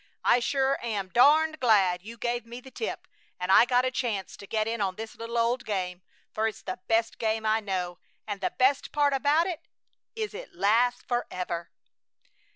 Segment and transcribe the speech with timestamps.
[0.23, 3.07] I sure am darned glad you gave me the tip
[3.39, 6.01] and I got a chance to get in on this little old game,
[6.33, 9.67] for it's the best game I know, and the best part about it
[10.15, 11.69] is it lasts forever!"